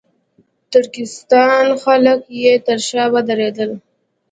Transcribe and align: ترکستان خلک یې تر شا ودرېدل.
ترکستان 0.71 1.65
خلک 1.83 2.21
یې 2.41 2.53
تر 2.65 2.79
شا 2.87 3.03
ودرېدل. 3.13 3.71